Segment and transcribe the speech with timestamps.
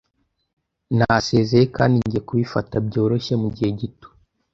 [0.97, 4.07] Nasezeye kandi ngiye kubifata byoroshye mugihe gito.